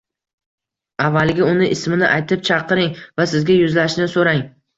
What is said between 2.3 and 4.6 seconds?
chaqiring va sizga yuzlanishini so‘rang.